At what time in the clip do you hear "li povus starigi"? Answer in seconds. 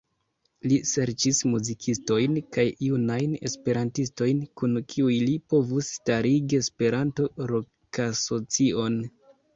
5.27-6.61